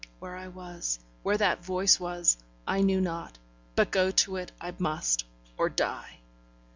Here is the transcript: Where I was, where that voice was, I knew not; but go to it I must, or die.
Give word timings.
Where 0.17 0.35
I 0.35 0.47
was, 0.47 0.97
where 1.21 1.37
that 1.37 1.63
voice 1.63 1.99
was, 1.99 2.35
I 2.65 2.81
knew 2.81 2.99
not; 2.99 3.37
but 3.75 3.91
go 3.91 4.09
to 4.09 4.37
it 4.37 4.51
I 4.59 4.73
must, 4.79 5.25
or 5.59 5.69
die. 5.69 6.21